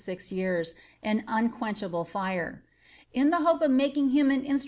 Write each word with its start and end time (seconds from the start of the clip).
fix 0.03 0.29
Tears, 0.29 0.73
an 1.03 1.23
unquenchable 1.27 2.09
lire. 2.15 2.63
la 3.15 3.23
the 3.25 3.45
hope 3.45 3.61
of 3.61 3.69
making 3.69 4.09
him 4.09 4.31
an 4.31 4.41
in 4.43 4.55
i. 4.55 4.59